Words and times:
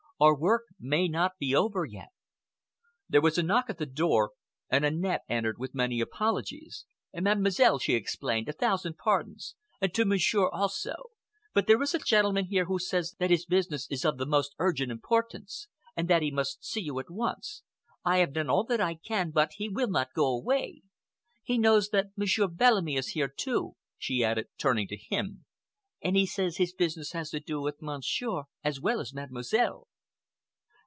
Our 0.23 0.37
work 0.37 0.65
may 0.79 1.07
not 1.07 1.39
be 1.39 1.55
over 1.55 1.83
yet—" 1.83 2.09
There 3.09 3.23
was 3.23 3.39
a 3.39 3.41
knock 3.41 3.71
at 3.71 3.79
the 3.79 3.87
door, 3.87 4.33
and 4.69 4.85
Annette 4.85 5.23
entered 5.27 5.57
with 5.57 5.73
many 5.73 5.99
apologies. 5.99 6.85
"Mademoiselle," 7.11 7.79
she 7.79 7.95
explained, 7.95 8.47
"a 8.47 8.53
thousand 8.53 8.99
pardons, 8.99 9.55
and 9.81 9.91
to 9.95 10.05
Monsieur 10.05 10.47
also, 10.47 10.93
but 11.55 11.65
there 11.65 11.81
is 11.81 11.95
a 11.95 11.97
gentleman 11.97 12.45
here 12.45 12.65
who 12.65 12.77
says 12.77 13.15
that 13.17 13.31
his 13.31 13.47
business 13.47 13.87
is 13.89 14.05
of 14.05 14.19
the 14.19 14.27
most 14.27 14.53
urgent 14.59 14.91
importance, 14.91 15.67
and 15.97 16.07
that 16.07 16.21
he 16.21 16.29
must 16.29 16.63
see 16.63 16.81
you 16.81 16.99
at 16.99 17.09
once. 17.09 17.63
I 18.05 18.19
have 18.19 18.31
done 18.33 18.47
all 18.47 18.63
that 18.65 18.79
I 18.79 18.99
can, 19.03 19.31
but 19.31 19.53
he 19.53 19.69
will 19.69 19.89
not 19.89 20.13
go 20.13 20.27
away. 20.27 20.83
He 21.41 21.57
knows 21.57 21.89
that 21.89 22.15
Monsieur 22.15 22.45
Bellamy 22.45 22.95
is 22.95 23.13
here, 23.17 23.33
too," 23.35 23.75
she 23.97 24.23
added, 24.23 24.49
turning 24.59 24.87
to 24.89 24.97
him, 24.97 25.45
"and 25.99 26.15
he 26.15 26.27
says 26.27 26.57
his 26.57 26.75
business 26.75 27.13
has 27.13 27.31
to 27.31 27.39
do 27.39 27.59
with 27.59 27.81
Monsieur 27.81 28.43
as 28.63 28.79
well 28.79 28.99
as 28.99 29.15
Mademoiselle." 29.15 29.87